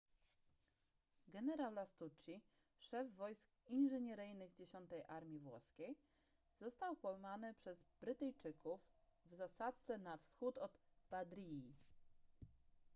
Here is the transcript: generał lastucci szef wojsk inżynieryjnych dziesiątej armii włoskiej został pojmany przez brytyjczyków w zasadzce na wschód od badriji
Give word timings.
generał 1.27 1.73
lastucci 1.73 2.41
szef 2.77 3.15
wojsk 3.15 3.49
inżynieryjnych 3.67 4.53
dziesiątej 4.53 5.03
armii 5.07 5.39
włoskiej 5.39 5.97
został 6.55 6.95
pojmany 6.95 7.53
przez 7.53 7.85
brytyjczyków 8.01 8.81
w 9.25 9.35
zasadzce 9.35 9.97
na 9.97 10.17
wschód 10.17 10.57
od 10.57 10.77
badriji 11.09 11.75